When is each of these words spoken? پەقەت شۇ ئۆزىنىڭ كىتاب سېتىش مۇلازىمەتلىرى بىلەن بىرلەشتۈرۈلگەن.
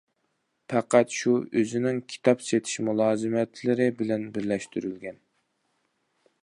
پەقەت 0.71 1.11
شۇ 1.17 1.33
ئۆزىنىڭ 1.59 1.99
كىتاب 2.13 2.41
سېتىش 2.47 2.81
مۇلازىمەتلىرى 2.89 3.87
بىلەن 4.01 4.27
بىرلەشتۈرۈلگەن. 4.39 5.23